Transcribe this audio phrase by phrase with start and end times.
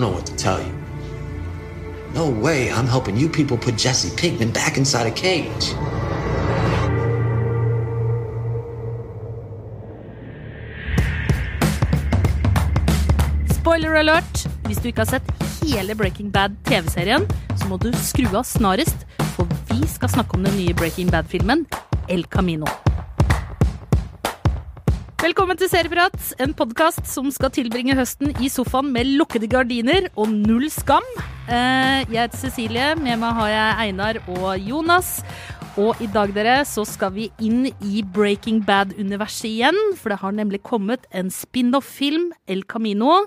[0.00, 0.72] don't know what to tell you.
[2.14, 5.74] No way I'm helping you people put Jesse Pinkman back inside a cage.
[13.52, 14.48] Spoiler alert!
[14.66, 15.32] Hvis du ikke har sett
[15.62, 17.26] hele Breaking Bad TV-serien,
[17.56, 19.06] så må du skru av snarest,
[19.36, 21.66] for vi skal snakke om den nye Breaking Bad-filmen
[22.08, 22.66] El Camino.
[25.20, 30.30] Velkommen til Serieprat, en podkast som skal tilbringe høsten i sofaen med lukkede gardiner og
[30.32, 31.04] null skam.
[31.50, 35.20] Eh, Jeg heter Cecilie, med meg har jeg Einar og Jonas.
[35.78, 40.32] Og i dag dere, så skal vi inn i Breaking Bad-universet igjen, for det har
[40.32, 43.26] nemlig kommet en spin-off-film, El Camino.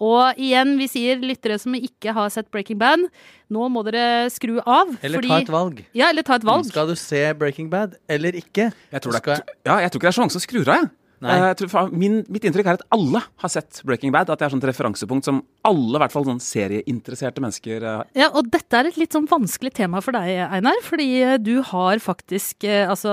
[0.00, 3.04] Og igjen, vi sier lyttere som ikke har sett Breaking Bad,
[3.50, 4.96] nå må dere skru av.
[5.02, 5.84] Eller fordi- ta et valg.
[5.94, 6.64] Ja, eller ta et valg.
[6.66, 8.72] Skal du se Breaking Bad eller ikke?
[8.92, 10.68] Jeg tror, det Skal er, ja, jeg tror ikke det er så mange som skrur
[10.68, 10.74] av.
[10.80, 10.90] jeg.
[11.24, 14.30] Eh, tror, min, mitt inntrykk er at alle har sett Breaking Bad.
[14.30, 18.10] At det er sånn referansepunkt som alle, i hvert fall sånn serieinteresserte mennesker eh, har.
[18.18, 20.80] Ja, og dette er et litt sånn vanskelig tema for deg, Einar.
[20.84, 23.10] Fordi eh, du har faktisk Altså,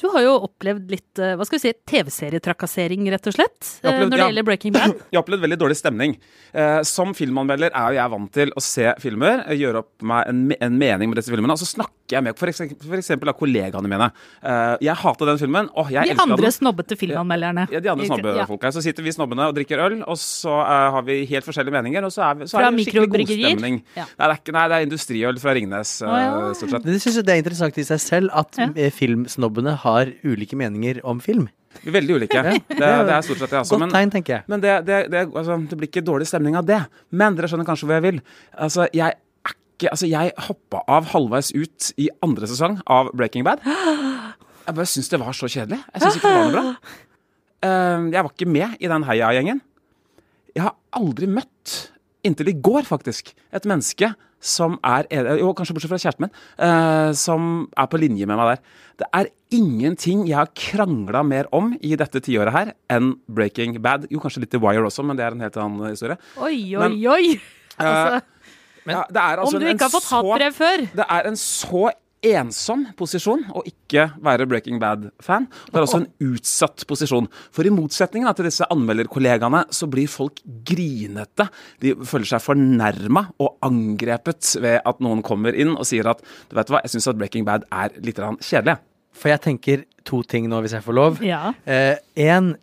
[0.00, 3.58] du har jo opplevd litt, hva skal vi si, TV-serietrakassering, rett og slett.
[3.82, 4.28] Opplevd- Når det ja.
[4.30, 4.94] gjelder Breaking Bad.
[5.12, 6.14] Jeg har opplevd veldig dårlig stemning.
[6.88, 10.78] Som filmanmelder er jo jeg vant til å se filmer, gjøre opp meg en, en
[10.78, 12.42] mening med disse filmene, og så snakker jeg med
[12.98, 14.08] eksempel, av kollegaene mine.
[14.84, 15.70] Jeg hata den filmen.
[15.78, 17.31] Åh, jeg De elska andre snobbete filmanmelderne.
[17.72, 18.70] Ja, de andre Ja.
[18.74, 22.04] Så sitter vi snobbene og drikker øl, og så uh, har vi helt forskjellige meninger,
[22.04, 23.80] og så er, vi, så Fra er det skikkelig god stemning.
[23.96, 24.04] Ja.
[24.18, 26.52] Nei, det er ikke, nei, det er industriøl fra Ringnes, uh, ja.
[26.58, 26.86] stort sett.
[26.90, 28.68] Det synes jeg det er interessant i seg selv at Ja.
[28.76, 31.48] eh, filmsnobbene har ulike meninger om film.
[31.82, 32.42] Veldig ulike.
[32.42, 32.84] Det, det
[33.16, 33.74] er stort sett det, altså.
[33.74, 34.44] Godt Men, tegn, tenker jeg.
[34.52, 36.82] men det, det, det, altså, det blir ikke dårlig stemning av det.
[37.10, 38.20] Men dere skjønner kanskje hvor jeg vil.
[38.52, 43.42] Altså, jeg er ikke Altså, jeg hoppa av halvveis ut i andre sesong av Breaking
[43.42, 43.64] Bad.
[43.66, 45.80] Jeg bare syns det var så kjedelig.
[45.94, 46.92] Jeg syns ikke det var noe bra.
[47.62, 49.62] Eh, jeg var ikke med i den heiagjengen.
[50.56, 51.76] Jeg har aldri møtt,
[52.26, 55.06] inntil i går faktisk, et menneske som er
[55.38, 58.62] Jo, kanskje bortsett fra kjæresten min, uh, som er på linje med meg der.
[58.98, 64.08] Det er ingenting jeg har krangla mer om i dette tiåret her enn Breaking Bad.
[64.10, 66.18] Jo, kanskje litt i Wire også, men det er en helt annen historie.
[66.42, 67.40] Oi, oi, Men- oi!
[67.78, 68.22] Altså,
[68.82, 70.80] Ja, det er altså om du en ikke har fått hatbrev før.
[70.98, 71.84] Det er en så
[72.22, 75.48] ensom posisjon å ikke være Breaking Bad-fan.
[75.68, 77.28] Det er også en utsatt posisjon.
[77.54, 81.48] For i motsetning til disse anmelderkollegaene, så blir folk grinete.
[81.82, 86.56] De føler seg fornærma og angrepet ved at noen kommer inn og sier at du
[86.58, 88.78] vet hva, jeg syns at Breaking Bad er litt kjedelig.
[89.12, 91.18] For jeg tenker to ting nå, hvis jeg får lov.
[91.26, 91.52] Ja.
[91.66, 92.54] En,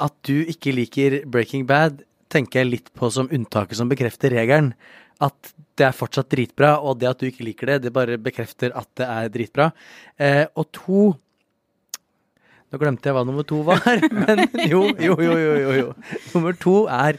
[0.00, 4.72] at du ikke liker Breaking Bad, tenker jeg litt på som unntaket som bekrefter regelen.
[5.20, 8.70] At det er fortsatt dritbra, og det at du ikke liker det, det bare bekrefter
[8.78, 9.70] at det er dritbra.
[10.18, 11.08] Eh, og to
[12.68, 13.80] Nå glemte jeg hva nummer to var,
[14.12, 15.92] men jo, jo, jo, jo, jo, jo.
[16.34, 17.16] Nummer to er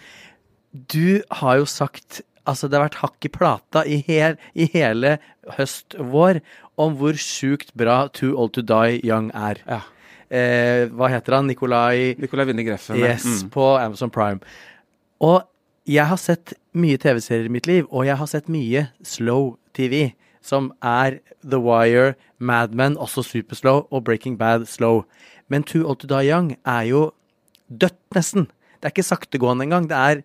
[0.93, 5.15] Du har jo sagt Altså, det har vært hakk i plata i, hel, i hele
[5.57, 6.39] høst-vår
[6.81, 9.59] om hvor sjukt bra Too Old To Die Young er.
[9.69, 9.81] Ja.
[10.33, 11.45] Eh, hva heter han?
[11.49, 12.97] Nikolai Nikolai Winne Greffen.
[13.01, 13.51] Yes, Mm.
[13.53, 14.39] på Amazon Prime.
[15.21, 15.43] Og
[15.89, 20.11] jeg har sett mye TV-serier i mitt liv, og jeg har sett mye slow TV,
[20.45, 25.03] som er The Wire, Mad Men, også superslow, og Breaking Bad slow.
[25.49, 27.01] Men Too Old To Die Young er jo
[27.69, 28.47] dødt, nesten.
[28.79, 29.89] Det er ikke saktegående engang.
[29.89, 30.21] Det er,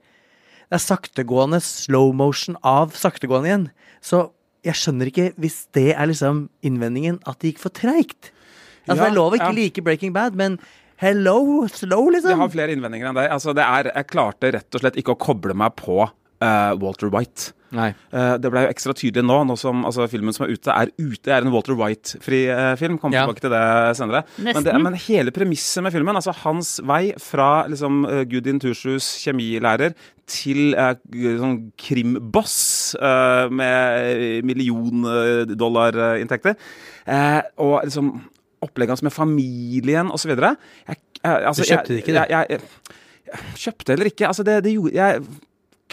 [0.68, 3.66] det er saktegående slow motion av saktegående igjen.
[4.04, 4.26] Så
[4.64, 8.32] jeg skjønner ikke, hvis det er liksom innvendingen, at det gikk for treigt.
[8.84, 9.56] Altså, Ja, det er lov å ikke ja.
[9.56, 10.58] like Breaking Bad, men
[11.04, 11.38] hello,
[11.72, 12.32] slow, liksom.
[12.34, 13.28] Jeg har flere innvendinger enn deg.
[13.34, 17.12] Altså, det er, jeg klarte rett og slett ikke å koble meg på uh, Walter
[17.12, 17.52] White.
[17.74, 17.88] Nei.
[18.14, 20.92] Eh, det ble jo ekstra tydelig nå, nå som altså, filmen som er ute, er
[20.94, 21.26] ute.
[21.34, 23.00] er en Walter White-fri uh, film.
[23.02, 23.24] Kommer Ja.
[23.26, 23.62] tilbake til det
[23.98, 24.20] senere.
[24.38, 29.18] Men, det, men hele premisset med filmen, altså hans vei fra liksom, uh, Gudin Turshus
[29.24, 29.90] kjemilærer
[30.30, 36.54] til sånn krimboss eh, med milliondollar-inntekter,
[37.04, 38.08] eh, og liksom
[38.64, 40.34] opplegget hans med familien osv.
[40.34, 40.56] Jeg,
[40.88, 42.20] jeg, altså, Du kjøpte det ikke, du?
[42.20, 42.60] Jeg, jeg,
[43.30, 44.28] jeg, kjøpte heller ikke.
[44.30, 45.26] Altså, det, det gjorde jeg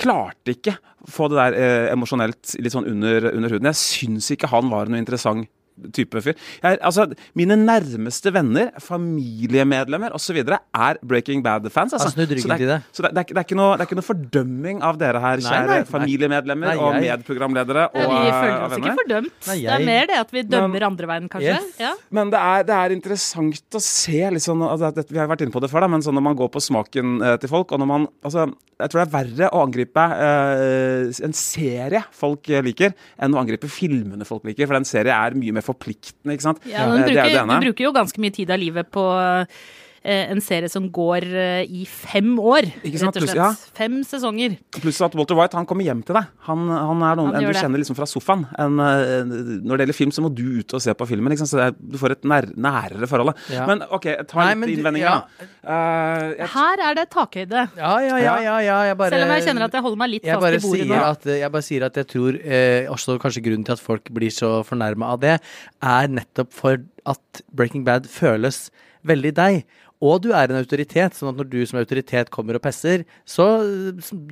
[0.01, 0.75] klarte ikke
[1.09, 3.69] få det der eh, emosjonelt litt sånn under, under huden.
[3.71, 5.49] Jeg syns ikke han var noe interessant
[5.95, 6.35] type fyr.
[6.61, 7.07] Jeg, altså,
[7.37, 10.41] mine nærmeste venner, familiemedlemmer osv.
[10.41, 11.93] er Breaking Bad-fans.
[11.97, 12.11] Altså.
[12.13, 12.79] Snudd Så det det.
[12.93, 15.67] Så det, er, er noe, det er ikke noe fordømming av dere her, Nei, kjære
[15.67, 15.89] nei, nei.
[15.89, 19.37] familiemedlemmer Nei, og medprogramledere og Ja, vi eh, føler oss ikke fordømt.
[19.49, 21.55] Nei, Det er mer det at vi dømmer Men- andre veien, kanskje.
[21.57, 21.79] Yes.
[21.81, 21.93] Ja.
[22.11, 25.53] Men det er, det er interessant å se sånn, altså, det, Vi har vært inne
[25.55, 27.81] på det før, da, men sånn når man går på smaken eh, til folk og
[27.81, 28.47] når man, altså,
[28.81, 33.41] Jeg tror det er verre å angripe eh, en serie folk eh, liker, enn å
[33.41, 34.67] angripe filmene folk liker.
[34.69, 36.35] For den serie er mye mer forpliktende.
[36.35, 36.65] ikke sant?
[36.69, 39.61] Ja, Eh, det er bruker, du bruker jo ganske mye tid av livet på eh,
[40.01, 43.37] en serie som går eh, i fem år, Ikke sant, rett og slett.
[43.37, 43.49] ja.
[43.77, 44.55] Fem sesonger.
[44.79, 46.31] Pluss at Walter White han kommer hjem til deg.
[46.47, 48.47] Han, han er noen Han en du kjenner liksom fra sofaen.
[48.61, 49.21] En, eh,
[49.61, 51.29] når det gjelder film, så må du ut og se på filmen.
[51.35, 53.35] Liksom, så det er, du får et nær, nærere forhold.
[53.53, 53.67] Ja.
[53.69, 55.45] Men OK, ta Nei, litt innvendinger, ja.
[55.45, 55.49] da.
[55.61, 57.67] Uh, Her er det takhøyde.
[57.77, 60.13] Ja, ja, ja, ja, ja jeg bare Selv om jeg kjenner at jeg holder meg
[60.15, 61.01] litt fast i bordet sier nå.
[61.11, 64.33] at, jeg bare sier at jeg tror eh, også kanskje grunnen til at folk blir
[64.33, 65.37] så fornærma av det,
[65.85, 66.81] er nettopp for
[67.11, 68.69] at Breaking Bad føles
[69.07, 69.61] veldig deg.
[70.01, 73.47] Og du er en autoritet, sånn at når du som autoritet kommer og pesser, så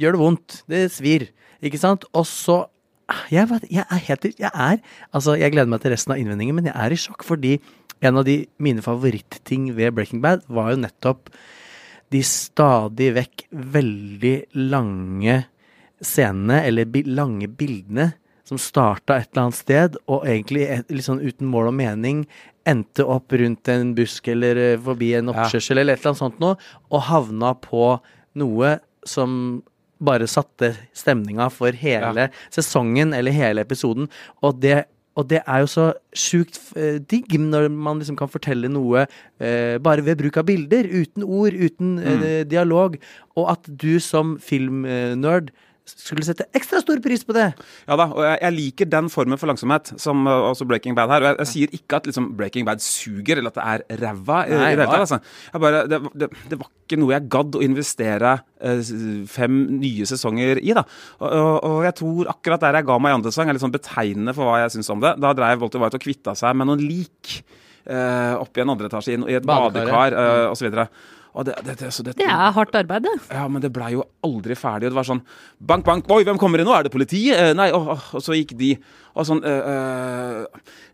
[0.01, 0.59] gjør det vondt.
[0.69, 1.27] Det svir.
[1.61, 2.07] Ikke sant?
[2.17, 2.63] Og så
[3.33, 4.81] jeg, vet, jeg er helt Jeg er
[5.17, 7.55] Altså, jeg gleder meg til resten av innvendingen, men jeg er i sjokk fordi
[8.05, 11.31] en av de mine favorittting ved Breaking Bad var jo nettopp
[12.13, 14.35] de stadig vekk veldig
[14.71, 15.41] lange
[15.99, 18.13] scenene, eller lange bildene,
[18.47, 22.23] som starta et eller annet sted, og egentlig litt sånn uten mål og mening
[22.69, 26.39] endte opp rundt en busk eller eh, forbi en oppkjørsel eller et eller annet sånt
[26.43, 26.55] noe,
[26.93, 27.89] og havna på
[28.39, 28.77] noe
[29.07, 29.33] som
[29.99, 34.07] bare satte stemninga for hele sesongen eller hele episoden.
[34.45, 34.85] Og det,
[35.19, 39.75] og det er jo så sjukt eh, digg når man liksom kan fortelle noe eh,
[39.83, 42.95] bare ved bruk av bilder, uten ord, uten eh, dialog.
[43.35, 45.51] Og at du som filmnerd
[45.93, 47.47] skulle sette ekstra stor pris på det.
[47.87, 51.09] ja da, og jeg, jeg liker den formen for langsomhet som uh, også Breaking Bad
[51.13, 51.23] her.
[51.25, 54.39] Og jeg, jeg sier ikke at liksom, Breaking Bad suger, eller at det er ræva.
[54.45, 55.19] i- i det hele tatt, altså.
[55.53, 58.81] Jeg bare, det, det, det var ikke noe jeg gadd å investere eh,
[59.29, 60.73] fem nye sesonger i.
[60.77, 60.83] da.
[61.19, 63.63] Og, og, og jeg tror akkurat der jeg ga meg i andre sang, er litt
[63.65, 65.15] sånn betegnende for hva jeg syns om det.
[65.21, 67.55] Da dreiv Walter White og kvitta seg med noen lik eh,
[67.89, 70.67] opp i en andre etasje, i, i et badekar uh, osv.
[71.37, 73.11] Og det, det, det, så det, Det er hardt arbeid, det.
[73.31, 74.87] ja, men det blei jo aldri ferdig.
[74.87, 75.21] Og det var sånn
[75.59, 76.73] Bank, bank, oi, hvem kommer inn nå?
[76.73, 77.55] Er det politiet?
[77.57, 78.71] Nei, og, åh, og så gikk de.
[79.13, 80.43] Og sånn øh, øh,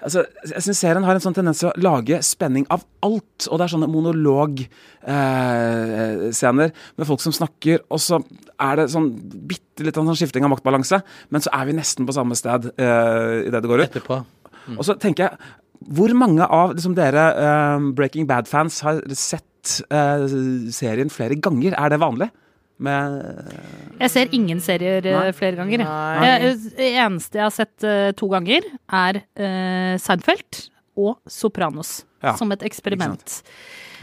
[0.05, 0.19] Altså,
[0.51, 3.39] jeg syns serien har en sånn tendens til å lage spenning av alt.
[3.47, 6.69] Og det er sånne monologscener
[6.99, 8.15] med folk som snakker, og så
[8.61, 9.09] er det sånn
[9.49, 10.97] bitte litt av sånn skifting av maktbalanse,
[11.33, 13.89] men så er vi nesten på samme sted uh, idet det går ut.
[13.89, 14.15] Etterpå.
[14.75, 15.33] Og så tenker jeg
[15.95, 20.25] Hvor mange av liksom, dere uh, Breaking Bad-fans har sett uh,
[20.73, 21.75] serien flere ganger?
[21.77, 22.29] Er det vanlig?
[22.85, 23.21] Med
[24.01, 25.85] Jeg ser ingen serier flere ganger.
[26.75, 27.85] Det eneste jeg har sett
[28.19, 29.21] to ganger, er
[30.03, 30.65] Seinfeld
[30.97, 32.03] og Sopranos.
[32.23, 33.43] Ja, Som et eksperiment.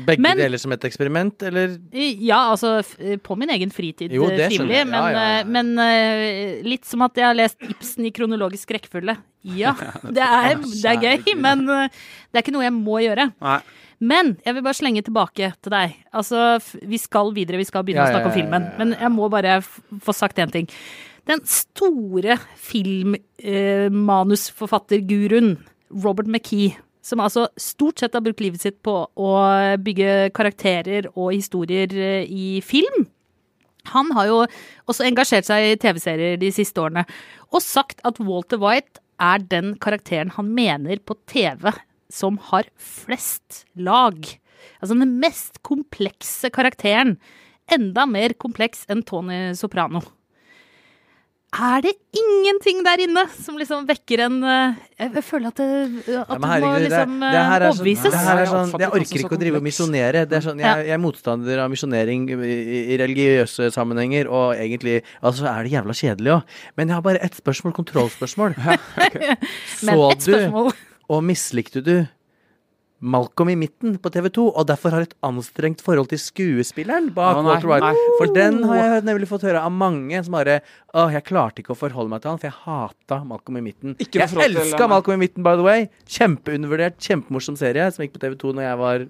[0.06, 1.77] Begge Men- deler som et eksperiment, eller?
[1.93, 2.83] Ja, altså
[3.23, 4.77] på min egen fritid Jo, eh, det frivillig.
[4.77, 8.71] Ja, Men, ja, eh, men eh, litt som at jeg har lest Ibsen i kronologisk
[8.71, 9.17] rekkefølge.
[9.43, 9.75] Ja,
[10.17, 11.89] det er, det er gøy, men eh,
[12.33, 13.33] det er ikke noe jeg må gjøre.
[13.43, 13.61] Nei.
[14.03, 15.93] Men jeg vil bare slenge tilbake til deg.
[16.12, 18.65] Altså, vi skal videre, vi skal begynne å snakke om filmen.
[18.79, 20.67] Men jeg må bare få sagt én ting.
[21.29, 25.56] Den store filmmanusforfatterguruen
[25.93, 29.33] Robert McKee, som altså stort sett har brukt livet sitt på å
[29.83, 33.09] bygge karakterer og historier eh, i film,
[33.91, 34.43] han har jo
[34.91, 37.03] også engasjert seg i TV-serier de siste årene,
[37.50, 41.73] og sagt at Walter White er den karakteren han mener på TV
[42.12, 44.19] som har flest lag.
[44.79, 47.17] Altså den mest komplekse karakteren.
[47.73, 50.03] Enda mer kompleks enn Tony Soprano.
[51.52, 55.66] Er det ingenting der inne som liksom vekker en eh, Jeg føler at det,
[56.00, 58.40] at Ja, herregud, må herregud, det- liksom det her eh, er sånn- Det her er
[58.40, 60.22] Jeg sånn, jeg orker ikke å drive og misjonere.
[60.32, 65.44] Er sånn, jeg, jeg er motstander av misjonering i, i religiøse sammenhenger, og egentlig Altså
[65.44, 66.43] er det jævla kjedelig òg.
[66.76, 68.56] Men jeg har bare ett spørsmål, kontrollspørsmål.
[69.76, 70.73] Så du
[71.12, 71.97] og mislikte du
[73.02, 77.40] Malcolm i midten på TV 2, og derfor har et anstrengt forhold til skuespilleren bak
[77.40, 77.88] oh, nei, Walter White.
[77.90, 78.12] nei.
[78.21, 80.61] For den har jeg nemlig fått høre av mange som bare
[80.92, 83.97] Å, jeg klarte ikke å forholde meg til han, for jeg hata Malcolm i midten.
[84.02, 85.88] Ikke jeg elska Malcolm i midten, by the way.
[86.14, 89.06] Kjempeundervurdert, kjempemorsom serie som gikk på TV 2 når jeg var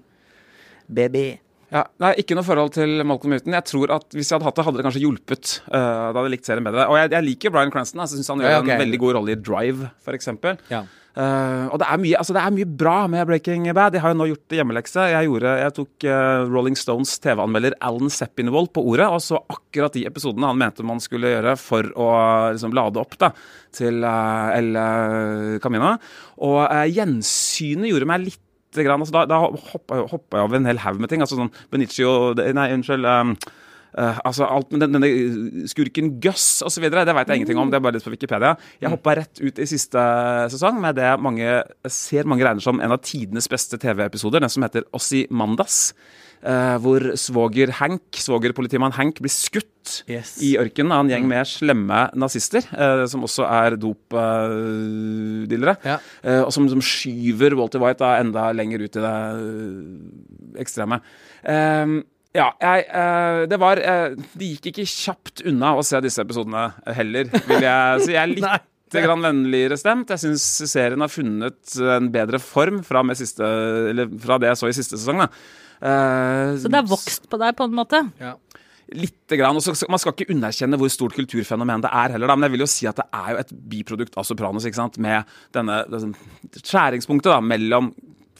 [1.01, 1.25] baby.
[1.73, 3.55] Ja, nei, Ikke noe forhold til Malcolm Newton.
[3.57, 5.53] Jeg tror at Hvis jeg hadde hatt det, hadde det kanskje hjulpet.
[5.67, 6.89] Uh, da hadde jeg likt serien bedre.
[6.91, 8.03] Og jeg, jeg liker Bryan Cranston.
[8.03, 8.75] Altså, jeg synes han gjør Ja, okay.
[8.75, 10.29] en veldig god rolle i Drive, f.eks.
[10.69, 10.83] Ja.
[11.13, 13.97] Uh, og det er, mye, altså det er mye bra med Breaking Bad.
[13.97, 15.07] Jeg har jo nå gjort hjemmelekse.
[15.13, 19.93] Jeg, gjorde, jeg tok uh, Rolling Stones TV-anmelder Alan Seppinvold på ordet og så akkurat
[19.97, 22.09] de episodene han mente man skulle gjøre for å
[22.55, 23.29] liksom, lade opp da,
[23.73, 24.73] til El
[25.61, 25.95] Camino.
[26.45, 28.42] Og gjensynet gjorde meg litt
[28.81, 31.21] grann, altså, Da, da hoppa, jeg- over en hel haug med ting.
[31.21, 33.05] altså sånn Benicio Nei, unnskyld.
[33.05, 33.35] um,
[33.97, 36.81] uh, altså alt med den, denne skurken Gus osv.
[36.89, 37.69] Det vet jeg ingenting om.
[37.69, 38.55] Det er bare litt på Wikipedia.
[38.81, 40.01] Jeg hoppa rett ut i siste
[40.49, 44.39] sesong med det mange ser mange regner som en av tidenes beste TV-episoder.
[44.41, 45.93] Den som heter Ossimandas.
[46.43, 49.69] Uh, hvor svoger Hank, svogerpolitimann Hank blir skutt
[50.07, 50.37] Yes.
[50.43, 55.73] i ørkenen av en gjeng med slemme nazister, eh, som også er dopdealere.
[55.83, 55.97] Ja.
[56.23, 59.13] Eh, og som, som skyver Walter White da enda lenger ut i det
[60.63, 61.01] ekstreme.
[61.43, 61.97] Um,
[62.33, 62.85] ja, jeg,
[63.51, 68.15] det var Det gikk ikke kjapt unna å se disse episodene heller, vil jeg si.
[68.15, 70.15] Jeg er litt grann vennligere stemt.
[70.15, 73.43] Jeg syns serien har funnet en bedre form fra, siste,
[74.23, 75.25] fra det jeg så i siste sesong.
[75.25, 75.29] Da.
[75.83, 77.99] Uh, så det har vokst på deg, på en måte?
[78.21, 78.37] Ja.
[78.93, 79.57] Lite grann.
[79.59, 82.37] Og så, man skal ikke underkjenne hvor stort kulturfenomen det er heller, da.
[82.37, 84.99] Men jeg vil jo si at det er jo et biprodukt av Sopranos, ikke sant.
[85.03, 87.91] Med denne, denne skjæringspunktet da, mellom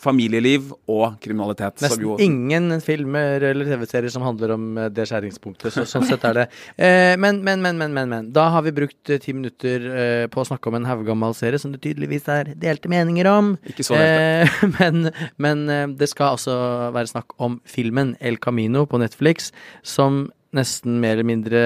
[0.04, 1.82] familieliv og kriminalitet.
[1.84, 2.18] Nesten jo...
[2.22, 5.74] ingen filmer eller TV-serier som handler om eh, det skjæringspunktet.
[5.74, 6.46] Så, sånn sett er det.
[6.76, 8.30] Eh, men, men, men, men, men, men.
[8.36, 11.62] Da har vi brukt eh, ti minutter eh, på å snakke om en haugammal serie
[11.62, 13.56] som det tydeligvis er delte meninger om.
[13.70, 13.98] Ikke så.
[14.00, 15.10] Eh, men,
[15.42, 15.66] men
[16.00, 16.56] det skal altså
[16.96, 19.52] være snakk om filmen El Camino på Netflix,
[19.86, 21.62] som nesten mer eller mindre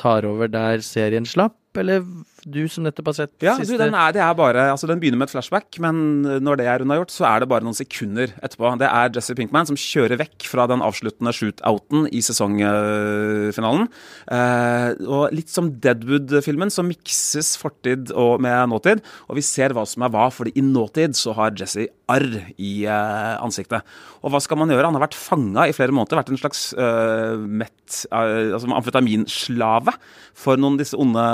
[0.00, 2.02] tar over der serien slapp, eller
[2.42, 5.00] du som nettopp har sett ja, siste du, den, er, det er bare, altså den
[5.02, 8.32] begynner med et flashback, men når det er unnagjort, så er det bare noen sekunder
[8.42, 8.72] etterpå.
[8.80, 13.88] Det er Jesse Pinkman som kjører vekk fra den avsluttende shootouten i sesongfinalen.
[14.34, 19.86] Eh, og litt som Deadwood-filmen, så mikses fortid og med nåtid, og vi ser hva
[19.88, 23.86] som er hva, fordi i nåtid så har Jesse arr i eh, ansiktet.
[24.22, 24.86] Og hva skal man gjøre?
[24.88, 29.94] Han har vært fanga i flere måneder, vært en slags eh, mett, uh, altså amfetaminslave
[30.38, 31.24] for noen av disse onde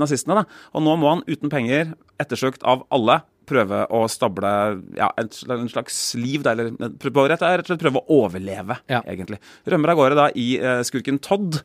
[0.00, 0.21] nazistene.
[0.28, 0.44] Da.
[0.72, 4.50] Og nå må han uten penger, ettersøkt av alle, prøve å stable
[4.96, 9.02] ja, en slags liv, der, eller rett og slett prøve å overleve, ja.
[9.02, 9.40] egentlig.
[9.68, 11.58] Rømmer av gårde da i uh, skurken Todd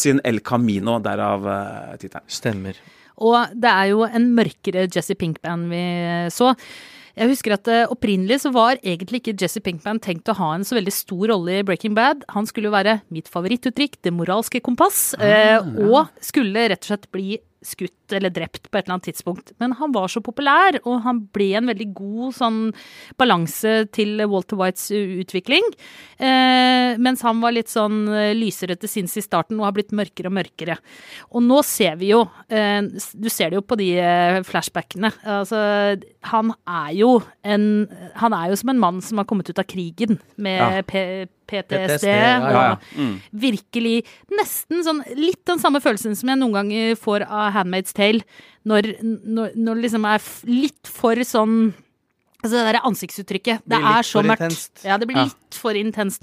[0.00, 2.24] sin El Camino, derav uh, tittelen.
[2.32, 2.80] Stemmer.
[3.24, 5.82] Og det er jo en mørkere Jesse Pinkman vi
[6.32, 6.54] så.
[7.18, 10.66] Jeg husker at uh, Opprinnelig så var egentlig ikke Jesse Pinkman tenkt å ha en
[10.66, 12.22] så veldig stor rolle i Breaking Bad.
[12.34, 15.58] Han skulle jo være mitt favorittuttrykk, det moralske kompass, ah, ja.
[15.88, 19.52] og skulle rett og slett bli skutt eller drept på et eller annet tidspunkt.
[19.60, 22.58] Men han var så populær, og han ble en veldig god sånn
[23.20, 25.66] balanse til Walter Whites utvikling.
[26.16, 29.94] Eh, mens han var litt sånn eh, lysere til sinns i starten og har blitt
[29.96, 30.78] mørkere og mørkere.
[31.34, 32.80] Og nå ser vi jo eh,
[33.14, 35.12] Du ser det jo på de eh, flashbackene.
[35.38, 35.58] Altså,
[36.32, 37.10] han er jo
[37.42, 37.88] en
[38.18, 41.28] Han er jo som en mann som har kommet ut av krigen med ja.
[41.48, 41.74] PTSD.
[41.74, 43.16] PTSD ja, ja, mm.
[43.44, 43.96] Virkelig
[44.36, 48.24] nesten sånn litt den samme følelsen som jeg noen ganger får av Handmaid's Tale,
[48.68, 51.60] når, når, når det liksom er litt for sånn
[52.38, 53.64] Altså det derre ansiktsuttrykket.
[53.66, 54.84] Det, det er så mørkt.
[54.86, 56.22] Ja, det blir litt for intenst.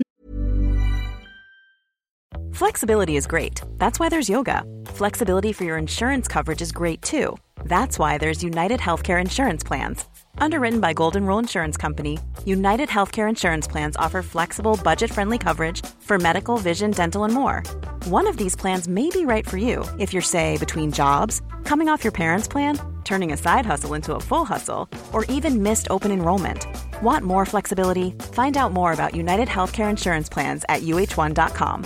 [2.55, 3.59] Flexibility is great.
[3.79, 4.63] That's why there's yoga.
[4.95, 7.35] Flexibility for your insurance coverage is great too.
[7.65, 10.05] That's why there's United Healthcare Insurance Plans.
[10.37, 15.85] Underwritten by Golden Rule Insurance Company, United Healthcare Insurance Plans offer flexible, budget friendly coverage
[15.99, 17.63] for medical, vision, dental, and more.
[18.05, 21.89] One of these plans may be right for you if you're, say, between jobs, coming
[21.89, 25.87] off your parents' plan, turning a side hustle into a full hustle, or even missed
[25.89, 26.67] open enrollment.
[27.01, 28.11] Want more flexibility?
[28.33, 31.85] Find out more about United Healthcare Insurance Plans at uh1.com.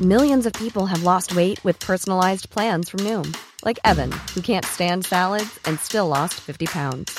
[0.00, 4.64] Millions of people have lost weight with personalized plans from Noom, like Evan, who can't
[4.64, 7.18] stand salads and still lost 50 pounds.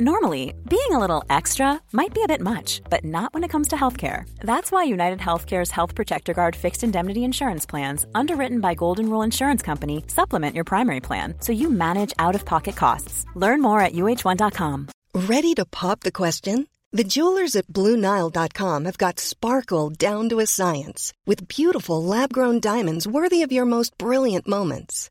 [0.00, 3.68] Normally, being a little extra might be a bit much, but not when it comes
[3.68, 4.24] to healthcare.
[4.40, 9.20] That's why United Healthcare's Health Protector Guard fixed indemnity insurance plans, underwritten by Golden Rule
[9.20, 13.26] Insurance Company, supplement your primary plan so you manage out of pocket costs.
[13.34, 14.88] Learn more at uh1.com.
[15.14, 16.66] Ready to pop the question?
[16.92, 22.58] The jewelers at Bluenile.com have got sparkle down to a science with beautiful lab grown
[22.58, 25.10] diamonds worthy of your most brilliant moments.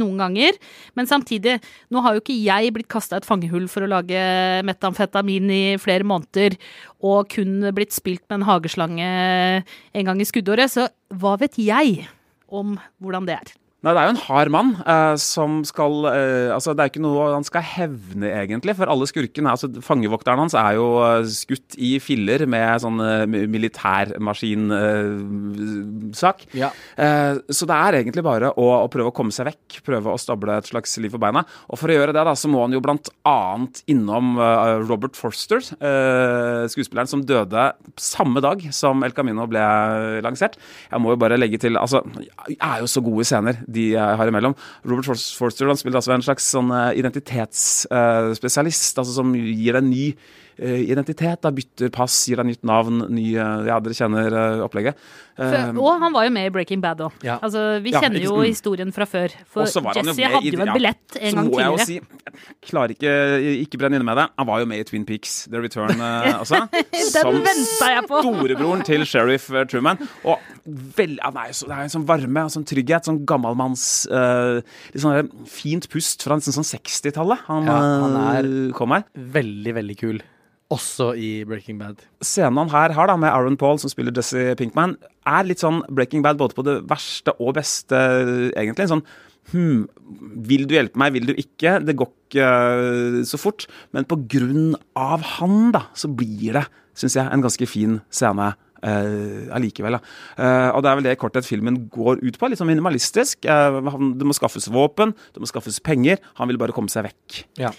[0.00, 0.56] Noen ganger,
[0.96, 1.58] men samtidig,
[1.92, 4.22] nå har jo ikke jeg blitt kasta et fangehull for å lage
[4.64, 6.56] metamfetamin i flere måneder,
[7.04, 9.08] og kun blitt spilt med en hageslange
[9.60, 12.06] en gang i skuddåret, så hva vet jeg
[12.48, 13.52] om hvordan det er?
[13.82, 17.02] Nei, det er jo en hard mann eh, som skal eh, Altså, det er ikke
[17.02, 21.74] noe han skal hevne, egentlig, for alle skurkene altså, Fangevokteren hans er jo eh, skutt
[21.82, 22.98] i filler med sånn
[23.50, 26.38] militærmaskinsak.
[26.58, 26.70] Ja.
[26.94, 30.20] Eh, så det er egentlig bare å, å prøve å komme seg vekk, prøve å
[30.20, 31.42] stable et slags liv på beina.
[31.66, 34.26] Og for å gjøre det, da, så må han jo blant annet innom
[34.86, 37.62] Robert Forster, eh, skuespilleren som døde
[37.98, 39.64] samme dag som El Camino ble
[40.22, 40.54] lansert.
[40.86, 41.98] Jeg må jo bare legge til Altså,
[42.52, 44.54] er jo så gode scener de jeg har imellom.
[44.88, 50.04] Robert Forster han spiller altså en slags sånn eh, identitetsspesialist, altså som gir deg ny
[50.12, 51.42] eh, identitet.
[51.44, 54.28] Da bytter pass, gir deg nytt navn, ny eh, Ja, dere kjenner
[54.66, 54.94] opplegget.
[55.36, 57.14] For, Eh, og han var jo med i Breaking Bad òg.
[57.24, 57.38] Ja.
[57.42, 59.32] Altså, vi kjenner ja, jo historien fra før.
[59.48, 60.12] For Jesse hadde
[60.52, 63.14] jo en ja, billett en så må jeg jo si, jeg klarer ikke
[63.62, 64.26] ikke brenne inne med det.
[64.38, 66.60] Han var jo med i Twin Peaks, The Return eh, også.
[66.68, 68.20] Ventet jeg på.
[68.26, 70.00] storebroren til sheriff eh, Truman.
[70.28, 70.42] Og
[70.98, 73.86] vel, han er jo så, det er en sånn varme, og sånn trygghet, sånn gammelmanns
[74.12, 74.60] uh,
[74.92, 77.46] Litt sånn fint pust fra nesten sånn 60-tallet.
[77.48, 79.08] Han, Ja, han er- eh, kom her.
[79.14, 80.22] Veldig, veldig kul.
[80.72, 82.00] Også i Breaking Bad.
[82.24, 84.96] Scenen han her har da med Aaron Paul, som spiller Jesse Pinkman,
[85.28, 88.00] er litt sånn Breaking Bad både på det verste og beste,
[88.56, 88.88] egentlig.
[88.90, 89.04] Sånn
[89.50, 89.88] Hm,
[90.46, 91.78] vil du hjelpe meg, vil du ikke?
[91.82, 93.66] Det går ikke øh, så fort.
[93.92, 96.66] Men på grunn av han, da, så blir det,
[96.98, 98.52] syns jeg, en ganske fin scene.
[98.82, 99.98] Uh, allikevel, da.
[100.42, 102.48] Eh, og det er vel det i korthet filmen går ut på.
[102.50, 103.46] Litt sånn minimalistisk.
[103.46, 106.18] Eh, han, det må skaffes våpen, det må skaffes penger.
[106.40, 107.44] Han vil bare komme seg vekk.
[107.62, 107.70] Ja.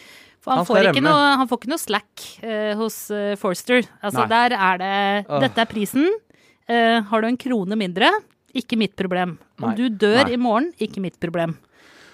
[0.44, 3.86] For han, Han får ikke noe, han får ikke noe slack uh, hos uh, Forster.
[4.04, 4.30] Altså, Nei.
[4.34, 4.96] der er det.
[5.48, 6.10] Dette er prisen.
[6.68, 8.10] Uh, har du en krone mindre,
[8.56, 9.38] ikke mitt problem.
[9.62, 9.78] Om Nei.
[9.80, 10.34] du dør Nei.
[10.36, 11.56] i morgen, ikke mitt problem.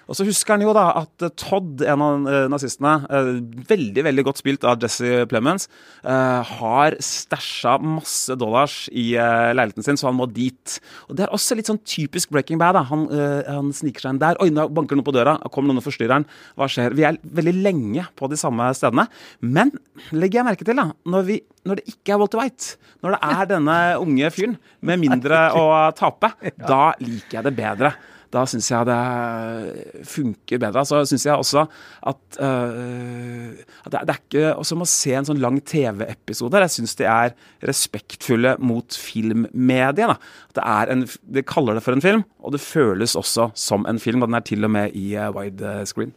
[0.09, 3.29] Og så husker han jo da at eh, Todd, en av eh, nazistene, eh,
[3.69, 5.67] veldig veldig godt spilt av Jesse Plemons,
[5.99, 10.77] har stæsja masse dollars i leiligheten sin, så han må dit.
[11.09, 12.77] Og Det er også litt sånn typisk Breaking Bad.
[12.77, 12.83] da.
[12.89, 13.05] Han,
[13.45, 14.39] han sniker seg inn der.
[14.41, 15.35] Oi, nå banker noen på døra.
[15.51, 16.27] Kommer noen og forstyrrer han.
[16.57, 16.95] Hva skjer?
[16.97, 19.09] Vi er veldig lenge på de samme stedene.
[19.43, 19.73] Men
[20.15, 23.33] legger jeg merke til, da, når, vi, når det ikke er Walter White, når det
[23.35, 27.93] er denne unge fyren med mindre å tape, da liker jeg det bedre
[28.33, 30.83] da syns jeg det funker bedre.
[30.85, 33.55] Så syns jeg også at, uh,
[33.85, 36.61] at det, er ikke som å se en sånn lang TV-episode.
[36.65, 40.29] Jeg syns de er respektfulle mot filmmediet.
[40.53, 44.01] Det, er en, de kaller det for en film, og det føles også som en
[44.01, 44.23] film.
[44.23, 46.13] og Den er til og med i uh, widescreen.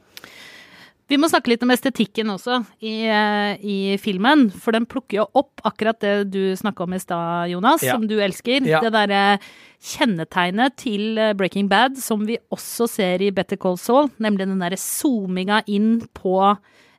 [1.11, 5.27] Vi må snakke litt om estetikken også i, eh, i filmen, for den plukker jo
[5.37, 7.93] opp akkurat det du snakka om i stad, Jonas, Ja.
[7.97, 8.65] som du elsker.
[8.65, 8.81] Ja.
[8.81, 9.39] Det derre
[9.83, 14.59] kjennetegnet til eh, Breaking Bad som vi også ser i Better Call Saul, nemlig den
[14.63, 16.37] derre zoominga inn på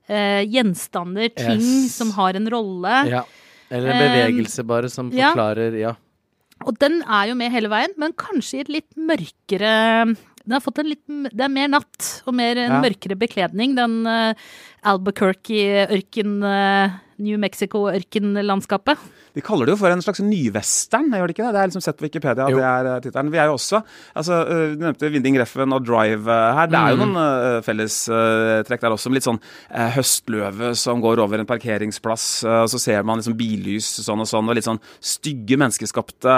[0.09, 1.95] eh, gjenstander, ting Yes.
[1.95, 2.97] som har en rolle.
[3.09, 3.23] Ja.
[3.71, 5.95] Eller en Um, bevegelse, bare, som forklarer Ja.
[6.67, 10.63] Og den er jo med hele veien, men kanskje i et litt mørkere den har
[10.63, 12.81] fått en litt, Det er mer natt og mer en Ja.
[12.83, 13.75] mørkere bekledning.
[13.75, 14.33] Den uh,
[14.83, 18.97] Albuquerque-ørken, uh, New Mexico-ørkenlandskapet.
[19.33, 21.51] De kaller det jo for en slags nyvestern, gjør de ikke det?
[21.55, 22.57] Det er liksom sett på Wikipedia, Jo.
[22.59, 23.31] det er uh, tittelen.
[23.33, 23.79] Vi er jo også
[24.17, 26.67] altså, uh, Du nevnte Winding Reffen og Drive her.
[26.69, 27.13] Det er jo Mm.
[27.13, 29.09] noen uh, fellestrekk der også.
[29.09, 29.39] med Litt sånn
[29.73, 34.21] uh, høstløve som går over en parkeringsplass, uh, og så ser man liksom billys sånn
[34.21, 36.37] og sånn, og litt sånn stygge menneskeskapte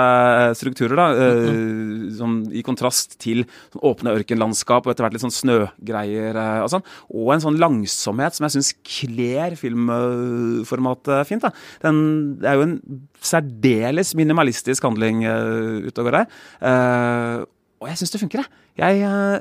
[0.60, 1.08] strukturer, da.
[1.16, 6.70] Uh, som, I kontrast til sånn åpne ørkenlandskap og etter hvert litt sånn snøgreier og
[6.72, 6.84] sånn.
[7.12, 11.48] Og en sånn langsomhet som jeg syns kler filmformatet fint.
[11.84, 12.00] Den,
[12.42, 12.78] det er jo en
[13.24, 16.40] særdeles minimalistisk handling uh, ute og går der.
[16.62, 17.44] Uh,
[17.84, 18.64] og jeg syns det funker, jeg.
[18.80, 19.40] Jeg uh,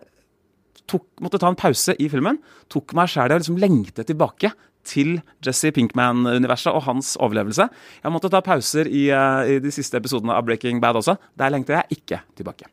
[0.91, 2.39] tok, måtte ta en pause i filmen.
[2.73, 4.53] Tok meg sjæl i å liksom lengte tilbake
[4.85, 7.67] til Jesse Pinkman-universet og hans overlevelse.
[8.05, 11.17] Jeg måtte ta pauser i, uh, i de siste episodene av Breaking Bad også.
[11.41, 12.69] Der lengter jeg ikke tilbake.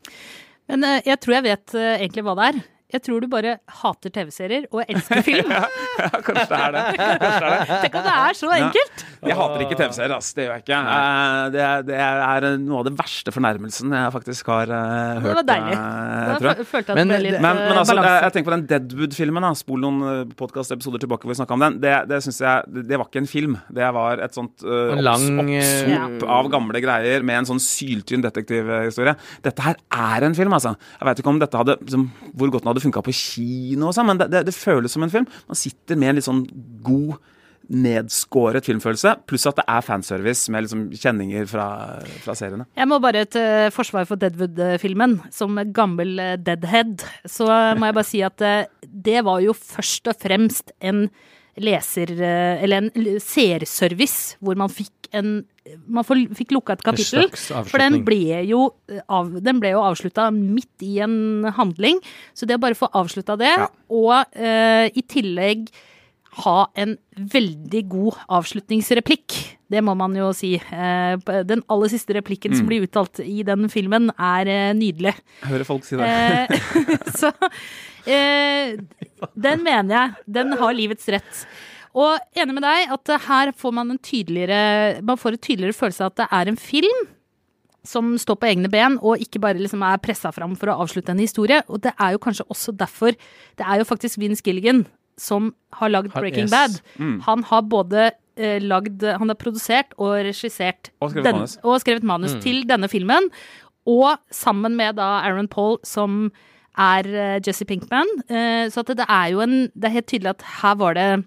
[0.72, 2.62] Men eh, jeg tror jeg vet eh, egentlig hva det er.
[2.92, 5.52] Jeg tror du bare hater TV-serier og elsker film.
[6.28, 6.84] Kanskje det er det.
[6.98, 7.78] Kanskje det, er det.
[7.86, 9.04] Tenk at det er så enkelt!
[9.32, 10.32] Jeg hater ikke TV-serier, ass.
[10.36, 10.80] Det gjør jeg ikke.
[10.82, 15.24] Eh, Det, er- det er noe av det verste fornærmelsen jeg faktisk har hørt.
[15.24, 15.76] Det var deilig.
[15.78, 16.58] eh, Da tror jeg.
[16.62, 18.24] fø- følte jeg at Men det ble det- litt Men, men eh, altså, balanse.
[18.26, 19.50] jeg tenker på den Deadwood-filmen.
[19.62, 21.80] Spol noen podkastepisoder tilbake hvor vi snakka om den.
[21.84, 23.58] Det, det synes jeg, det, det var ikke en film.
[23.72, 28.24] Det var et sånt uh, lang, oppsop eh, av gamle greier med en sånn syltynn
[28.26, 29.16] detektivhistorie.
[29.46, 30.74] Dette her er en film, altså.
[31.00, 33.96] Jeg vet ikke om dette hadde liksom, hvor godt den hadde funka på kino, og
[33.98, 35.28] sånn, men det, det, det føles som en film.
[35.50, 36.46] Man sitter med en litt sånn
[36.86, 37.20] god
[37.72, 41.68] nedskåret filmfølelse, pluss at det er fanservice med liksom kjenninger fra,
[42.24, 42.66] fra seriene.
[42.76, 45.20] Jeg må bare til forsvar for Deadwood-filmen.
[45.32, 47.48] Som gammel deadhead, så
[47.80, 51.06] må jeg bare si at eh, det var jo først og fremst en
[51.62, 52.12] leser...
[52.20, 55.42] eh, Eller en seerservice hvor man fikk en
[55.88, 57.30] man får, fikk lukka et kapittel.
[57.70, 62.00] For den ble jo, eh, av, den ble jo avslutta midt i en handling.
[62.34, 63.68] Så det å bare få avslutta det, Ja.
[63.90, 65.70] og eh, i tillegg
[66.44, 69.36] ha en veldig god avslutningsreplikk.
[69.72, 70.54] Det må man jo si.
[70.56, 72.58] Eh, Den aller siste replikken Mm.
[72.58, 75.14] som blir uttalt i den filmen, er eh, nydelig.
[75.44, 76.62] Jeg hører folk si det.
[77.20, 77.32] Så
[78.08, 78.78] eh,
[79.36, 80.16] den mener jeg.
[80.40, 81.46] Den har livets rett.
[81.98, 86.06] Og enig med deg at her får man en tydeligere Man får en tydeligere følelse
[86.06, 87.02] av at det er en film
[87.88, 91.16] som står på egne ben, og ikke bare liksom er pressa fram for å avslutte
[91.16, 91.64] en historie.
[91.66, 93.16] Og det er jo kanskje også derfor
[93.58, 94.84] Det er jo faktisk Vince Gilligan
[95.18, 96.54] som har lagd Breaking yes.
[96.54, 96.78] Bad.
[97.02, 97.18] Mm.
[97.26, 101.58] Han har både eh, lagd Han har produsert og regissert Og skrevet manus.
[101.64, 103.30] og skrevet manus til denne filmen.
[103.90, 106.30] Og sammen med da Aaron Paul, som
[106.80, 108.08] er eh, Jesse Pinkman.
[108.30, 111.24] Eh, så at det, er jo en Det er helt tydelig at her var det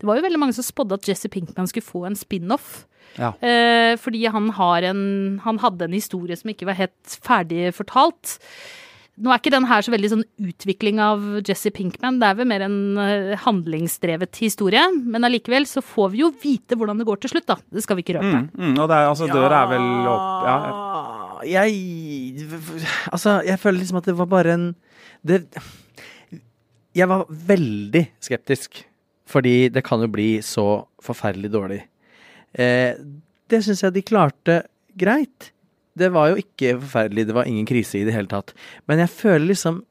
[0.00, 2.86] Det var jo veldig mange som spådde at Jesse Pinkman skulle få en spin-off.
[3.18, 3.32] Ja.
[3.40, 8.38] Eh, fordi han har en Han hadde en historie som ikke var helt ferdig fortalt.
[9.18, 12.46] Nå er ikke den her så veldig sånn utvikling av Jesse Pinkman, det er vel
[12.46, 14.84] mer en handlingsdrevet historie.
[14.94, 17.56] Men allikevel så får vi jo vite hvordan det går til slutt, da.
[17.66, 18.44] Det skal vi ikke røpe.
[18.46, 21.17] Mm, mm, og det er, altså, døra er vel opp ja.
[21.46, 22.46] Jeg
[23.12, 24.66] Altså, jeg føler liksom at det var bare en
[25.26, 25.44] det,
[26.96, 28.82] Jeg var veldig skeptisk,
[29.28, 31.82] fordi det kan jo bli så forferdelig dårlig.
[32.58, 32.96] Eh,
[33.48, 34.62] det syns jeg de klarte
[34.98, 35.52] greit.
[35.98, 38.54] Det var jo ikke forferdelig, det var ingen krise i det hele tatt.
[38.88, 39.82] Men jeg føler liksom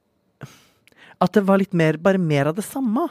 [1.24, 3.08] at det var litt mer, bare mer av det samme.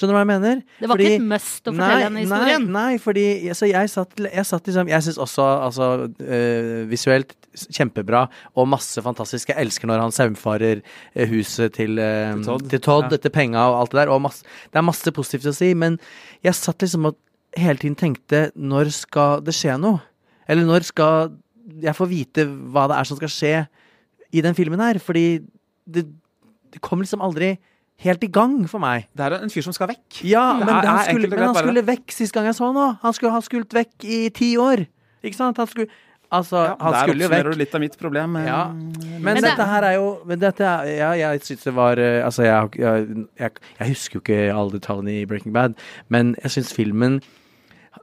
[0.00, 0.60] Skjønner du hva jeg mener?
[0.80, 2.62] Det var ikke et must å fortelle denne historien.
[2.64, 5.88] Nei, nei fordi altså, jeg satt, jeg satt liksom Jeg syns også altså,
[6.24, 7.34] øh, visuelt
[7.76, 8.22] kjempebra
[8.56, 9.50] og masse fantastisk.
[9.52, 12.68] Jeg elsker når han saumfarer øh, huset til, øh, Til Todd.
[12.72, 13.18] til Todd Ja.
[13.18, 14.12] etter penga og alt det der.
[14.14, 15.98] Og masse, det er masse positivt å si, men
[16.46, 17.18] jeg satt liksom og
[17.58, 20.00] hele tiden tenkte Når skal det skje noe?
[20.48, 21.34] Eller når skal
[21.82, 23.54] jeg få vite hva det er som skal skje
[24.32, 24.98] i den filmen her?
[25.02, 25.40] Fordi
[25.90, 26.06] det,
[26.72, 27.58] det kom liksom aldri
[28.00, 29.06] helt i gang for meg.
[29.16, 30.20] Det er en fyr som skal vekk.
[30.24, 32.86] Ja, men, er- han, skulle, men han skulle vekk sist gang jeg så han nå.
[33.02, 34.86] Han skulle ha skult vekk i ti år.
[35.24, 35.56] Ikke sant?
[35.60, 35.90] Han skulle
[36.30, 37.52] Altså, Ja, han der skulle jo oppsummerer vekk.
[37.52, 38.36] du litt av mitt problem.
[38.36, 38.58] eh, Ja.
[38.70, 42.24] Men, Men det- dette her er jo dette er, Ja, jeg syns det var eh,
[42.24, 45.74] Altså, jeg, jeg, jeg, jeg husker jo ikke alle detaljene i Breaking Bad,
[46.08, 47.20] men jeg syns filmen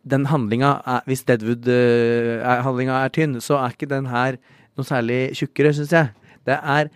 [0.05, 4.37] Den handlinga Hvis Deadwood-handlinga er tynn, så er ikke den her
[4.77, 6.09] noe særlig tjukkere, syns jeg.
[6.45, 6.89] Det er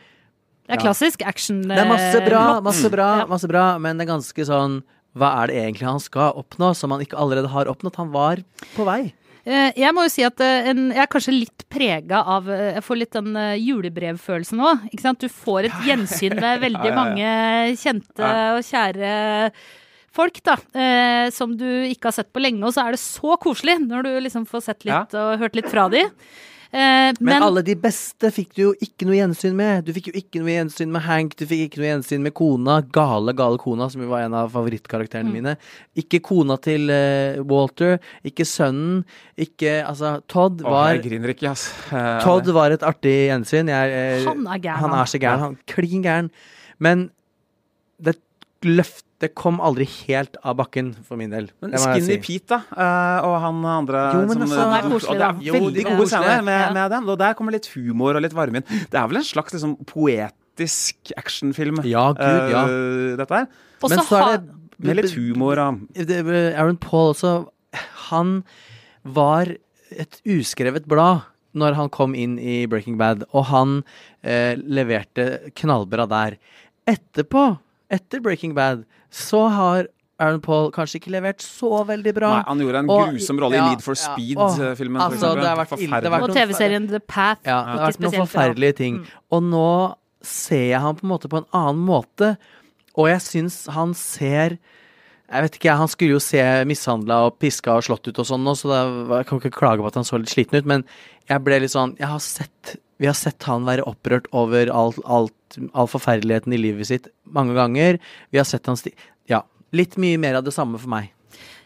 [0.71, 1.61] Det er klassisk action.
[1.67, 4.81] det er masse bra, masse bra, masse bra, men det er ganske sånn
[5.13, 7.97] Hva er det egentlig han skal oppnå, som han ikke allerede har oppnådd?
[7.99, 8.39] Han var
[8.77, 9.01] på vei.
[9.43, 12.75] Eh, Jeg må jo si at eh, en, jeg er kanskje litt prega av eh,
[12.77, 14.71] Jeg får litt den eh, julebrevfølelsen nå.
[14.93, 15.19] Ikke sant?
[15.19, 17.33] Du får et gjensyn med veldig mange
[17.81, 19.11] kjente og kjære
[20.15, 20.55] folk, da.
[20.75, 24.07] Eh, som du ikke har sett på lenge, og så er det så koselig når
[24.07, 26.05] du liksom får sett litt og hørt litt fra de.
[26.71, 29.83] Eh, Men, men alle de beste fikk du jo ikke noe gjensyn med.
[29.83, 32.77] Du fikk jo ikke noe gjensyn med Hank, du fikk ikke noe gjensyn med kona.
[32.95, 35.57] Gale, gale kona, som jo var en av favorittkarakterene mine.
[35.99, 39.03] Ikke kona til uh, Walter, ikke sønnen,
[39.35, 41.67] ikke Altså, Todd Åh, var jeg griner ikke, ass.
[41.91, 43.67] Uh, Todd var et artig gjensyn.
[43.75, 45.45] Jeg, uh, Han er gæren, Han er så gæren.
[45.49, 46.31] Han klin gæren.
[46.79, 47.09] Men
[47.99, 48.15] det
[48.63, 51.51] løft Det kom aldri helt av bakken for min del.
[51.61, 52.15] Men Skinny si.
[52.25, 55.21] Pete, da, eh, og han andre Jo, men som, altså- Han er og koselig, det
[55.21, 55.45] er da.
[55.45, 56.73] Jo, de er gode scener med, Ja.
[56.73, 57.09] med dem.
[57.09, 58.65] Og der kommer litt humor og litt varme inn.
[58.89, 62.63] Det er vel en slags liksom, poetisk actionfilm, Ja, gud, ja.
[62.65, 63.47] eh, dette her.
[63.81, 65.79] også Men så er det Med litt humor og
[66.57, 67.47] Aaron Paul også
[68.09, 68.43] Han
[69.05, 69.45] var
[69.91, 71.21] et uskrevet blad
[71.53, 73.83] når han kom inn i Breaking Bad, og han
[74.23, 76.37] eh, leverte knallbra der.
[76.87, 77.59] Etterpå,
[77.91, 79.87] etter Breaking Bad, så har
[80.21, 82.29] Aaron Paul kanskje ikke levert så veldig bra.
[82.35, 85.01] Nei, han gjorde en Og- grusom rolle ja, i Need for Speed-filmen.
[85.01, 87.41] Ja, altså, det har vært ille- det har vært og TV-serien The Path.
[87.45, 88.99] Ja, det har vært noen forferdelige ting.
[89.31, 92.37] Og nå ser jeg han på en måte på en annen måte,
[92.95, 94.59] og jeg syns han ser
[95.31, 98.43] jeg vet ikke, Han skulle jo se mishandla og piska og slått ut og sånn
[98.43, 100.65] nå, så det var, jeg kan ikke klage på at han så litt sliten ut,
[100.65, 100.83] men
[101.29, 104.99] jeg ble litt sånn jeg har sett, Vi har sett han være opprørt over alt,
[105.09, 107.97] alt, all forferdeligheten i livet sitt mange ganger.
[108.29, 108.93] Vi har sett han sti...
[109.29, 109.41] Ja.
[109.73, 111.09] Litt mye mer av det samme for meg.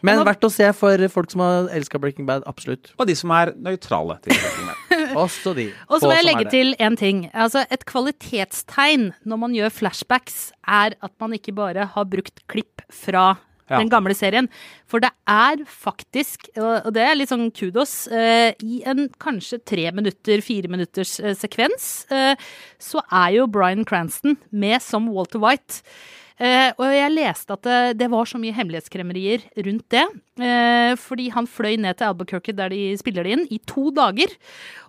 [0.06, 2.44] Men verdt å se for folk som har elska Breaking Bad.
[2.48, 2.92] Absolutt.
[2.96, 4.18] Og de som er nøytrale.
[4.24, 4.82] til Breaking Bad.
[5.26, 5.66] Også de.
[5.90, 7.26] Og så må jeg legge til en ting.
[7.34, 12.84] Altså, et kvalitetstegn når man gjør flashbacks, er at man ikke bare har brukt klipp
[12.92, 13.34] fra
[13.66, 13.80] Ja.
[13.80, 14.48] den gamle serien.
[14.86, 19.88] For det er faktisk, og det er litt sånn kudos, eh, i en kanskje tre
[19.96, 22.36] minutter, fire minutters eh, sekvens, eh,
[22.78, 25.82] så er jo Bryan Cranston med som Walter White.
[26.36, 30.04] Eh, og jeg leste at det, det var så mye hemmelighetskremmerier rundt det.
[30.36, 34.34] Eh, fordi han fløy ned til Albuquerque der de spiller det inn, i to dager.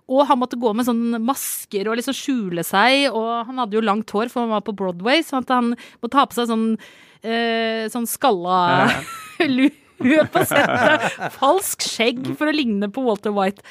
[0.08, 3.84] Og han måtte gå med sånn masker og liksom skjule seg, og han hadde jo
[3.84, 6.70] langt hår, for han var på Broadway, så at han måtte ha på seg sånn,
[7.20, 8.88] eh, sånn skalla
[10.10, 11.08] lue på settet.
[11.38, 13.64] Falsk skjegg for å ligne på Walter White.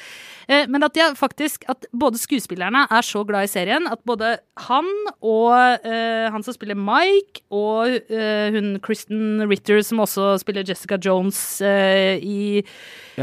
[0.48, 4.38] Eh, Men at, jeg faktisk, at både skuespillerne er så glad i serien at både
[4.68, 4.86] han
[5.20, 5.52] og
[5.84, 11.60] uh, han som spiller Mike, og uh, hun Kristen Ritter, som også spiller Jessica Jones
[11.60, 12.64] uh, i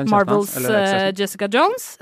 [0.06, 0.54] Marvels.
[1.18, 1.96] Jessica Jones,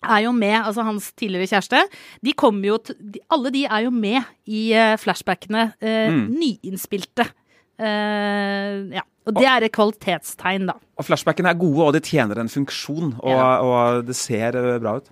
[0.00, 1.84] er jo med, altså hans tidligere kjæreste.
[2.24, 2.96] De kommer jo til,
[3.30, 5.66] Alle de er jo med i flashbackene.
[5.80, 6.22] Mm.
[6.40, 7.26] Nyinnspilte.
[7.78, 9.04] Ja.
[9.28, 10.74] Og det er et kvalitetstegn, da.
[10.98, 13.60] Og flashbackene er gode, og de tjener en funksjon, og, Ja.
[13.60, 15.10] og det ser eh, bra ut.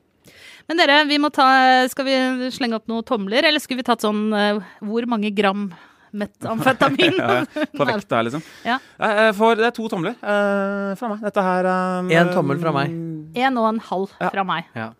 [0.68, 2.14] Men dere, vi må ta Skal vi
[2.52, 5.70] slenge opp noen tomler, eller skulle vi tatt sånn eh, Hvor mange gram
[6.12, 7.16] metamfetamin?
[7.22, 7.44] Ja,
[7.76, 8.42] på vekta, liksom.
[8.64, 8.78] Ja.
[9.00, 11.22] Eh, For det er to tomler eh, fra meg.
[11.24, 12.92] Dette her eh, En tommel fra meg.
[13.36, 14.30] En og en halv Ja.
[14.32, 14.68] fra meg.
[14.76, 14.90] Ja.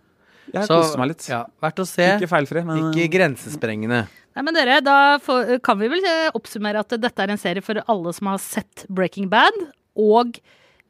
[0.49, 1.27] Jeg koste meg litt.
[1.29, 2.07] Ja, verdt å se.
[2.17, 4.07] Ikke feilfri, men Ikke grensesprengende.
[4.39, 7.65] Nei, men dere, Da får, kan vi vel eh, oppsummere at dette er en serie
[7.65, 9.57] for alle som har sett Breaking Bad.
[9.99, 10.39] Og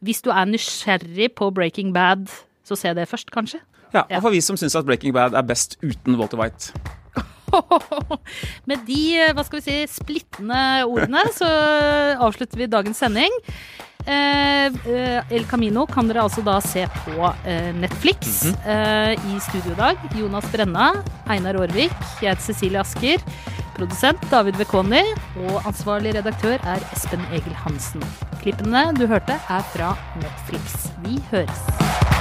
[0.05, 2.29] hvis du er nysgjerrig på Breaking Bad,
[2.69, 3.63] så se det først, kanskje.
[3.95, 4.19] ja, Ja.
[4.19, 6.77] Og for vi som syns at Breaking Bad er best uten Walter White.
[8.69, 11.49] Med de eh, hva skal vi si, splittende ordene så
[12.21, 13.33] avslutter vi dagens sending.
[14.07, 18.45] Eh, eh, El Camino kan dere altså da se på eh, Netflix.
[18.65, 20.93] eh, I studio i dag Jonas Brenna,
[21.29, 23.19] Einar Aarvik, jeg heter Cecilie Asker.
[23.79, 25.05] Produsent David Vekoni,
[25.47, 28.03] og ansvarlig redaktør er Espen Egil Hansen.
[28.43, 30.89] Klippene du hørte, er fra Netflix.
[31.05, 32.18] Vi høres.